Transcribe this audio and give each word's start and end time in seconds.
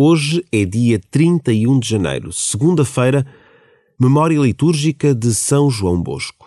Hoje 0.00 0.44
é 0.52 0.64
dia 0.64 1.00
31 1.10 1.80
de 1.80 1.88
janeiro, 1.88 2.32
segunda-feira, 2.32 3.26
memória 3.98 4.38
litúrgica 4.38 5.12
de 5.12 5.34
São 5.34 5.68
João 5.68 6.00
Bosco. 6.00 6.37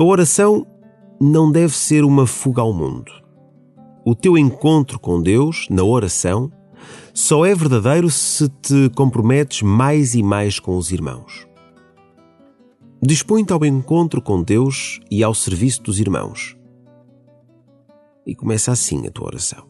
A 0.00 0.02
oração 0.02 0.66
não 1.20 1.52
deve 1.52 1.76
ser 1.76 2.04
uma 2.04 2.26
fuga 2.26 2.62
ao 2.62 2.72
mundo. 2.72 3.12
O 4.02 4.14
teu 4.14 4.38
encontro 4.38 4.98
com 4.98 5.20
Deus, 5.20 5.66
na 5.68 5.84
oração, 5.84 6.50
só 7.12 7.44
é 7.44 7.54
verdadeiro 7.54 8.10
se 8.10 8.48
te 8.48 8.88
comprometes 8.96 9.60
mais 9.60 10.14
e 10.14 10.22
mais 10.22 10.58
com 10.58 10.78
os 10.78 10.90
irmãos. 10.90 11.46
Dispõe-te 13.02 13.52
ao 13.52 13.62
encontro 13.62 14.22
com 14.22 14.42
Deus 14.42 15.00
e 15.10 15.22
ao 15.22 15.34
serviço 15.34 15.82
dos 15.82 16.00
irmãos. 16.00 16.56
E 18.26 18.34
começa 18.34 18.72
assim 18.72 19.06
a 19.06 19.10
tua 19.10 19.26
oração. 19.26 19.69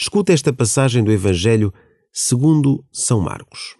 Escuta 0.00 0.32
esta 0.32 0.50
passagem 0.50 1.04
do 1.04 1.12
Evangelho 1.12 1.70
segundo 2.10 2.82
São 2.90 3.20
Marcos. 3.20 3.76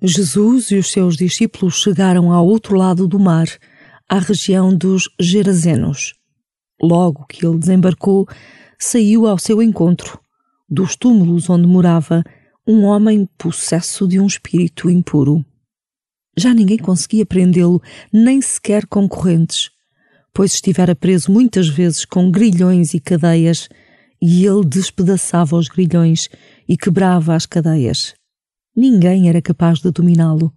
Jesus 0.00 0.70
e 0.70 0.76
os 0.76 0.92
seus 0.92 1.16
discípulos 1.16 1.82
chegaram 1.82 2.30
ao 2.30 2.46
outro 2.46 2.76
lado 2.76 3.08
do 3.08 3.18
mar, 3.18 3.48
à 4.08 4.20
região 4.20 4.72
dos 4.72 5.10
Gerazenos. 5.18 6.14
Logo 6.80 7.26
que 7.26 7.44
ele 7.44 7.58
desembarcou, 7.58 8.24
saiu 8.78 9.26
ao 9.26 9.36
seu 9.36 9.60
encontro, 9.60 10.16
dos 10.68 10.94
túmulos 10.94 11.50
onde 11.50 11.66
morava, 11.66 12.22
um 12.64 12.84
homem 12.84 13.28
possesso 13.36 14.06
de 14.06 14.20
um 14.20 14.28
espírito 14.28 14.88
impuro. 14.88 15.44
Já 16.36 16.54
ninguém 16.54 16.78
conseguia 16.78 17.26
prendê-lo, 17.26 17.82
nem 18.12 18.40
sequer 18.40 18.86
concorrentes, 18.86 19.70
pois 20.32 20.52
estivera 20.52 20.94
preso 20.94 21.32
muitas 21.32 21.66
vezes 21.66 22.04
com 22.04 22.30
grilhões 22.30 22.94
e 22.94 23.00
cadeias 23.00 23.68
e 24.20 24.44
ele 24.46 24.64
despedaçava 24.64 25.56
os 25.56 25.68
grilhões 25.68 26.28
e 26.68 26.76
quebrava 26.76 27.34
as 27.34 27.46
cadeias. 27.46 28.14
Ninguém 28.74 29.28
era 29.28 29.40
capaz 29.40 29.80
de 29.80 29.90
dominá-lo. 29.90 30.52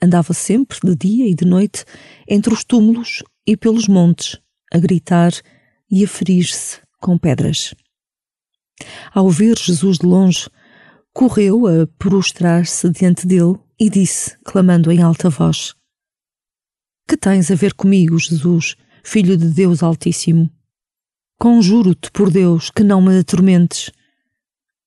Andava 0.00 0.32
sempre, 0.32 0.78
de 0.82 0.94
dia 0.94 1.28
e 1.28 1.34
de 1.34 1.44
noite, 1.44 1.84
entre 2.28 2.52
os 2.52 2.64
túmulos 2.64 3.22
e 3.46 3.56
pelos 3.56 3.88
montes, 3.88 4.38
a 4.72 4.78
gritar 4.78 5.32
e 5.90 6.04
a 6.04 6.08
ferir-se 6.08 6.80
com 7.00 7.18
pedras. 7.18 7.74
Ao 9.12 9.28
ver 9.30 9.56
Jesus 9.58 9.98
de 9.98 10.06
longe, 10.06 10.48
correu 11.12 11.66
a 11.66 11.86
prostrar-se 11.98 12.90
diante 12.90 13.26
dele 13.26 13.56
e 13.78 13.88
disse, 13.88 14.36
clamando 14.44 14.90
em 14.90 15.02
alta 15.02 15.28
voz: 15.28 15.74
Que 17.08 17.16
tens 17.16 17.50
a 17.50 17.54
ver 17.54 17.74
comigo, 17.74 18.18
Jesus, 18.18 18.76
Filho 19.02 19.36
de 19.36 19.48
Deus 19.48 19.82
Altíssimo? 19.82 20.50
Conjuro-te 21.44 22.10
por 22.10 22.30
Deus 22.30 22.70
que 22.70 22.82
não 22.82 23.02
me 23.02 23.18
atormentes. 23.18 23.90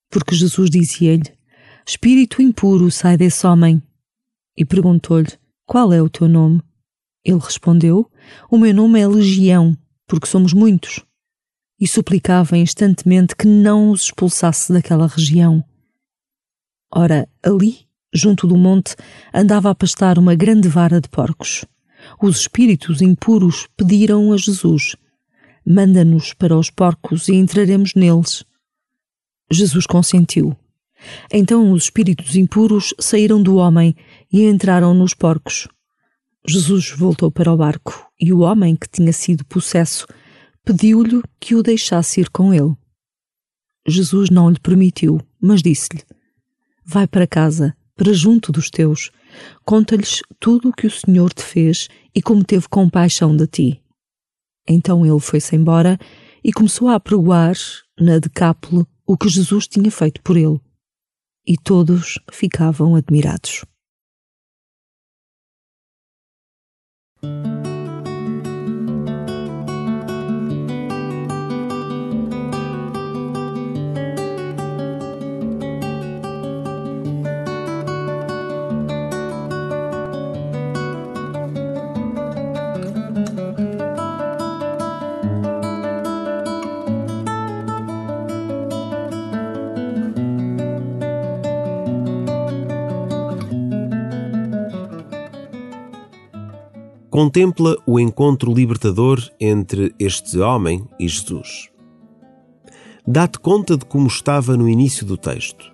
Porque 0.10 0.34
Jesus 0.34 0.72
dizia-lhe: 0.72 1.32
Espírito 1.88 2.42
impuro, 2.42 2.90
sai 2.90 3.16
desse 3.16 3.46
homem. 3.46 3.80
E 4.58 4.66
perguntou-lhe: 4.66 5.32
Qual 5.68 5.94
é 5.94 6.02
o 6.02 6.10
teu 6.10 6.28
nome? 6.28 6.60
Ele 7.24 7.38
respondeu: 7.38 8.10
O 8.50 8.58
meu 8.58 8.74
nome 8.74 9.00
é 9.00 9.08
Legião, 9.08 9.78
porque 10.08 10.26
somos 10.26 10.52
muitos. 10.52 11.06
E 11.80 11.88
suplicava 11.88 12.58
instantemente 12.58 13.36
que 13.36 13.46
não 13.46 13.92
os 13.92 14.06
expulsasse 14.06 14.74
daquela 14.74 15.06
região. 15.06 15.64
Ora, 16.92 17.30
ali, 17.44 17.82
junto 18.12 18.48
do 18.48 18.58
monte, 18.58 18.96
andava 19.32 19.70
a 19.70 19.76
pastar 19.76 20.18
uma 20.18 20.34
grande 20.34 20.68
vara 20.68 21.00
de 21.00 21.08
porcos. 21.08 21.66
Os 22.20 22.40
espíritos 22.40 23.00
impuros 23.00 23.68
pediram 23.78 24.34
a 24.34 24.38
Jesus 24.38 24.96
Manda-nos 25.70 26.34
para 26.34 26.58
os 26.58 26.70
porcos 26.70 27.28
e 27.28 27.36
entraremos 27.36 27.94
neles. 27.94 28.46
Jesus 29.52 29.86
consentiu. 29.86 30.56
Então 31.30 31.74
os 31.74 31.84
espíritos 31.84 32.38
impuros 32.38 32.94
saíram 32.98 33.44
do 33.44 33.58
homem 33.58 33.94
e 34.32 34.46
entraram 34.46 34.94
nos 34.94 35.14
porcos. 35.14 35.68
Jesus 36.48 36.92
voltou 36.92 37.30
para 37.30 37.52
o 37.52 37.58
barco 37.58 38.10
e 38.18 38.32
o 38.32 38.40
homem 38.40 38.78
que 38.78 38.88
tinha 38.88 39.12
sido 39.12 39.44
possesso 39.44 40.08
pediu-lhe 40.64 41.22
que 41.38 41.54
o 41.54 41.62
deixasse 41.62 42.22
ir 42.22 42.30
com 42.30 42.54
ele. 42.54 42.74
Jesus 43.86 44.30
não 44.30 44.50
lhe 44.50 44.60
permitiu, 44.60 45.20
mas 45.42 45.62
disse-lhe: 45.62 46.02
Vai 46.86 47.08
para 47.08 47.28
casa, 47.28 47.76
para 47.94 48.14
junto 48.14 48.54
dos 48.54 48.70
teus, 48.70 49.12
conta-lhes 49.66 50.22
tudo 50.40 50.70
o 50.70 50.74
que 50.74 50.88
o 50.88 50.92
Senhor 50.92 51.34
te 51.34 51.44
fez 51.44 51.90
e 52.16 52.22
como 52.22 52.44
teve 52.44 52.70
compaixão 52.70 53.36
de 53.36 53.48
ti. 53.48 53.82
Então 54.68 55.06
ele 55.06 55.20
foi-se 55.20 55.56
embora 55.56 55.98
e 56.44 56.52
começou 56.52 56.90
a 56.90 56.96
apregoar 56.96 57.56
na 58.00 58.20
Decápole 58.20 58.86
o 59.06 59.18
que 59.18 59.30
Jesus 59.30 59.68
tinha 59.68 59.90
feito 59.90 60.22
por 60.22 60.36
ele. 60.38 60.60
E 61.46 61.58
todos 61.58 62.20
ficavam 62.32 62.96
admirados. 62.96 63.64
Contempla 97.18 97.76
o 97.84 98.00
encontro 98.00 98.54
libertador 98.54 99.20
entre 99.40 99.92
este 99.98 100.38
homem 100.38 100.88
e 101.00 101.08
Jesus. 101.08 101.68
Dá-te 103.08 103.40
conta 103.40 103.76
de 103.76 103.86
como 103.86 104.06
estava 104.06 104.56
no 104.56 104.70
início 104.70 105.04
do 105.04 105.18
texto. 105.18 105.74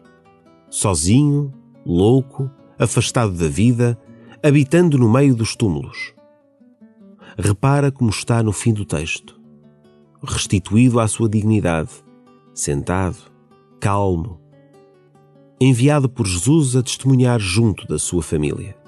Sozinho, 0.70 1.54
louco, 1.86 2.50
afastado 2.80 3.34
da 3.34 3.50
vida, 3.50 4.00
habitando 4.42 4.98
no 4.98 5.12
meio 5.12 5.36
dos 5.36 5.54
túmulos. 5.54 6.14
Repara 7.38 7.92
como 7.92 8.10
está 8.10 8.42
no 8.42 8.54
fim 8.54 8.72
do 8.72 8.86
texto. 8.86 9.38
Restituído 10.24 10.98
à 10.98 11.10
sua 11.10 11.28
dignidade, 11.28 11.92
sentado, 12.54 13.18
calmo, 13.82 14.40
enviado 15.60 16.08
por 16.08 16.26
Jesus 16.26 16.74
a 16.78 16.82
testemunhar 16.82 17.42
junto 17.42 17.86
da 17.86 18.00
sua 18.00 18.24
família. 18.24 18.82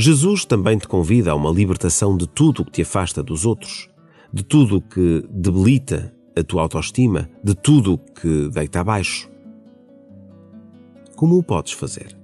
Jesus 0.00 0.46
também 0.46 0.78
te 0.78 0.88
convida 0.88 1.30
a 1.30 1.34
uma 1.34 1.50
libertação 1.50 2.16
de 2.16 2.26
tudo 2.26 2.62
o 2.62 2.64
que 2.64 2.72
te 2.72 2.80
afasta 2.80 3.22
dos 3.22 3.44
outros, 3.44 3.86
de 4.32 4.42
tudo 4.42 4.78
o 4.78 4.80
que 4.80 5.22
debilita 5.28 6.10
a 6.34 6.42
tua 6.42 6.62
autoestima, 6.62 7.28
de 7.44 7.54
tudo 7.54 7.92
o 7.92 7.98
que 7.98 8.48
deita 8.48 8.80
abaixo. 8.80 9.28
Como 11.14 11.36
o 11.36 11.42
podes 11.42 11.74
fazer? 11.74 12.16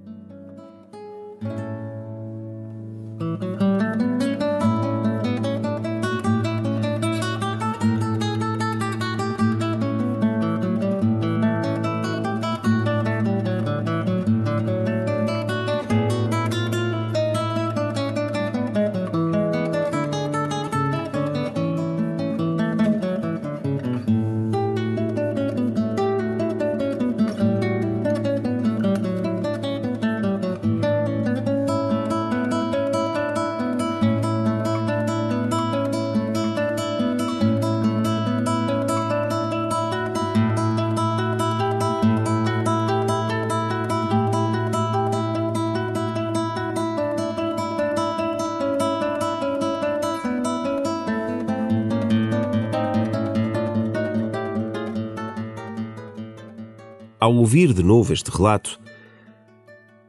Ao 57.27 57.35
ouvir 57.35 57.73
de 57.73 57.83
novo 57.83 58.13
este 58.13 58.31
relato, 58.31 58.79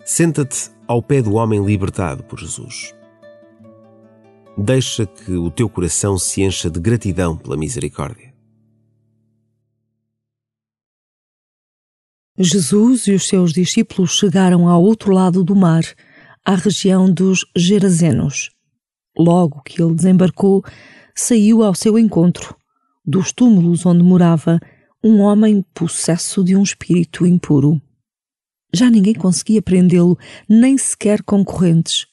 senta-te 0.05 0.71
ao 0.87 1.03
pé 1.03 1.21
do 1.21 1.35
homem 1.35 1.61
libertado 1.65 2.23
por 2.23 2.39
Jesus. 2.39 2.95
Deixa 4.57 5.05
que 5.05 5.33
o 5.33 5.51
teu 5.51 5.69
coração 5.69 6.17
se 6.17 6.43
encha 6.43 6.71
de 6.71 6.79
gratidão 6.79 7.37
pela 7.37 7.57
misericórdia. 7.57 8.33
Jesus 12.39 13.09
e 13.09 13.15
os 13.15 13.27
seus 13.27 13.53
discípulos 13.53 14.13
chegaram 14.13 14.69
ao 14.69 14.81
outro 14.81 15.13
lado 15.13 15.43
do 15.43 15.57
mar, 15.57 15.83
à 16.45 16.55
região 16.55 17.13
dos 17.13 17.45
Gerazenos. 17.57 18.53
Logo 19.19 19.61
que 19.63 19.83
ele 19.83 19.93
desembarcou, 19.93 20.63
saiu 21.17 21.65
ao 21.65 21.75
seu 21.75 21.99
encontro. 21.99 22.55
Dos 23.05 23.33
túmulos 23.33 23.85
onde 23.85 24.05
morava, 24.05 24.61
um 25.03 25.21
homem 25.21 25.65
possesso 25.75 26.43
de 26.43 26.57
um 26.57 26.63
espírito 26.63 27.27
impuro. 27.27 27.81
Já 28.73 28.91
ninguém 28.91 29.15
conseguia 29.15 29.63
prendê-lo, 29.63 30.19
nem 30.49 30.77
sequer 30.77 31.23
concorrentes, 31.23 32.07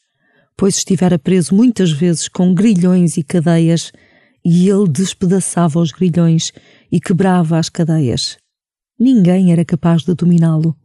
pois 0.55 0.77
estivera 0.77 1.19
preso 1.19 1.53
muitas 1.53 1.91
vezes 1.91 2.27
com 2.27 2.53
grilhões 2.53 3.17
e 3.17 3.23
cadeias, 3.23 3.91
e 4.43 4.69
ele 4.69 4.87
despedaçava 4.87 5.79
os 5.79 5.91
grilhões 5.91 6.51
e 6.91 6.99
quebrava 7.01 7.57
as 7.57 7.67
cadeias. 7.67 8.37
Ninguém 8.97 9.51
era 9.51 9.65
capaz 9.65 10.03
de 10.03 10.13
dominá-lo. 10.13 10.75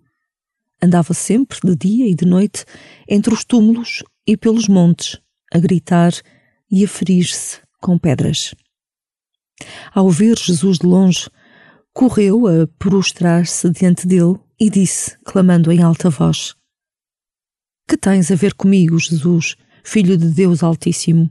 Andava 0.82 1.12
sempre, 1.12 1.58
de 1.62 1.76
dia 1.76 2.08
e 2.08 2.14
de 2.14 2.24
noite, 2.24 2.64
entre 3.06 3.32
os 3.32 3.44
túmulos 3.44 4.02
e 4.26 4.36
pelos 4.36 4.66
montes, 4.66 5.20
a 5.52 5.58
gritar 5.58 6.12
e 6.70 6.84
a 6.84 6.88
ferir-se 6.88 7.60
com 7.80 7.98
pedras. 7.98 8.54
Ao 9.94 10.08
ver 10.10 10.38
Jesus 10.38 10.78
de 10.78 10.86
longe, 10.86 11.28
correu 11.92 12.46
a 12.46 12.66
prostrar-se 12.78 13.68
diante 13.70 14.06
dele 14.06 14.38
e 14.58 14.70
disse, 14.70 15.18
clamando 15.24 15.72
em 15.72 15.82
alta 15.82 16.10
voz: 16.10 16.54
Que 17.88 17.96
tens 17.96 18.30
a 18.30 18.34
ver 18.34 18.54
comigo, 18.54 18.98
Jesus, 18.98 19.56
filho 19.82 20.16
de 20.16 20.28
Deus 20.28 20.62
Altíssimo? 20.62 21.30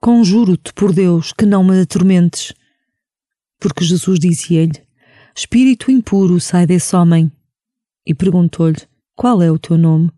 Conjuro-te 0.00 0.72
por 0.72 0.92
Deus 0.92 1.32
que 1.32 1.46
não 1.46 1.62
me 1.62 1.80
atormentes. 1.80 2.52
Porque 3.60 3.84
Jesus 3.84 4.18
dizia-lhe: 4.18 4.82
Espírito 5.34 5.90
impuro, 5.90 6.40
sai 6.40 6.66
desse 6.66 6.94
homem. 6.96 7.30
E 8.04 8.14
perguntou-lhe: 8.14 8.82
Qual 9.14 9.40
é 9.40 9.50
o 9.50 9.58
teu 9.58 9.78
nome? 9.78 10.10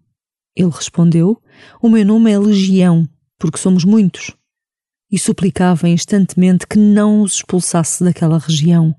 Ele 0.56 0.70
respondeu: 0.70 1.40
O 1.82 1.88
meu 1.88 2.04
nome 2.04 2.30
é 2.32 2.38
Legião, 2.38 3.06
porque 3.38 3.58
somos 3.58 3.84
muitos. 3.84 4.32
E 5.10 5.18
suplicava 5.18 5.88
instantemente 5.88 6.66
que 6.66 6.78
não 6.78 7.20
os 7.20 7.34
expulsasse 7.34 8.02
daquela 8.02 8.38
região. 8.38 8.96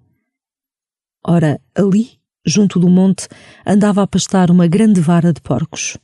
Ora, 1.28 1.60
ali, 1.74 2.20
junto 2.46 2.80
do 2.80 2.88
monte, 2.88 3.28
andava 3.66 4.04
a 4.04 4.08
pastar 4.08 4.52
uma 4.52 4.68
grande 4.68 5.02
vara 5.02 5.34
de 5.34 5.42
porcos. 5.42 5.98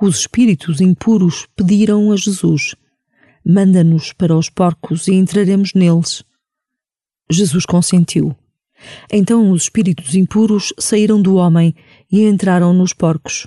Os 0.00 0.20
espíritos 0.20 0.80
impuros 0.80 1.46
pediram 1.54 2.10
a 2.10 2.16
Jesus: 2.16 2.74
Manda-nos 3.44 4.12
para 4.12 4.36
os 4.36 4.48
porcos 4.48 5.08
e 5.08 5.14
entraremos 5.14 5.74
neles. 5.74 6.24
Jesus 7.30 7.66
consentiu. 7.66 8.34
Então 9.12 9.50
os 9.50 9.64
espíritos 9.64 10.14
impuros 10.14 10.72
saíram 10.78 11.20
do 11.20 11.34
homem 11.34 11.74
e 12.10 12.22
entraram 12.22 12.72
nos 12.72 12.92
porcos. 12.92 13.46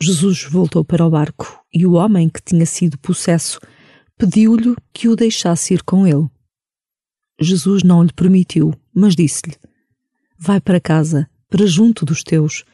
Jesus 0.00 0.44
voltou 0.44 0.84
para 0.84 1.04
o 1.04 1.10
barco 1.10 1.60
e 1.72 1.86
o 1.86 1.92
homem 1.92 2.28
que 2.28 2.42
tinha 2.42 2.66
sido 2.66 2.98
possesso 2.98 3.58
pediu-lhe 4.18 4.74
que 4.92 5.08
o 5.08 5.16
deixasse 5.16 5.74
ir 5.74 5.82
com 5.82 6.06
ele. 6.06 6.28
Jesus 7.40 7.82
não 7.82 8.02
lhe 8.02 8.12
permitiu, 8.12 8.72
mas 8.94 9.14
disse-lhe: 9.14 9.56
Vai 10.38 10.60
para 10.60 10.80
casa, 10.80 11.28
para 11.48 11.66
junto 11.66 12.04
dos 12.04 12.22
teus, 12.22 12.64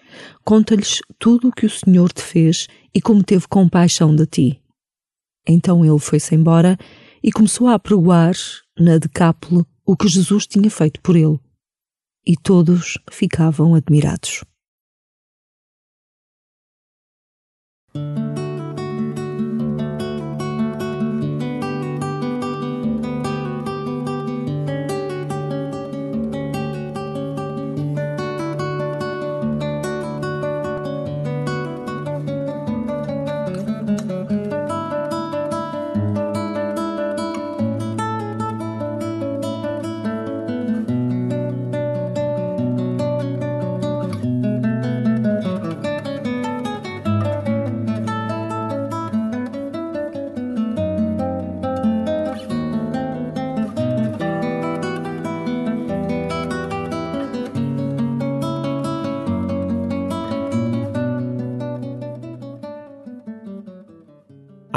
conta-lhes 0.45 1.00
tudo 1.19 1.49
o 1.49 1.52
que 1.52 1.66
o 1.66 1.71
Senhor 1.71 2.12
te 2.12 2.23
fez 2.23 2.66
e 2.95 3.00
como 3.00 3.23
teve 3.23 3.47
compaixão 3.49 4.14
de 4.14 4.26
ti. 4.26 4.62
Então 5.47 5.85
ele 5.85 5.99
foi-se 5.99 6.35
embora 6.35 6.76
e 7.23 7.31
começou 7.31 7.69
a 7.69 7.75
apregoar 7.75 8.35
na 8.78 8.99
Decápole 8.99 9.64
o 9.85 9.97
que 9.97 10.09
Jesus 10.09 10.47
tinha 10.47 10.71
feito 10.71 11.00
por 11.00 11.16
ele. 11.16 11.38
E 12.25 12.37
todos 12.37 12.99
ficavam 13.11 13.75
admirados. 13.75 14.45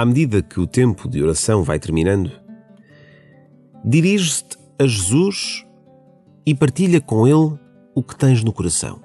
À 0.05 0.07
medida 0.07 0.43
que 0.43 0.59
o 0.59 0.67
tempo 0.67 1.09
de 1.09 1.23
oração 1.23 1.63
vai 1.63 1.79
terminando, 1.79 2.31
dirige-te 3.83 4.55
a 4.77 4.85
Jesus 4.85 5.65
e 6.45 6.53
partilha 6.53 7.01
com 7.01 7.25
Ele 7.25 7.57
o 7.95 8.03
que 8.03 8.15
tens 8.15 8.43
no 8.43 8.53
coração. 8.53 9.04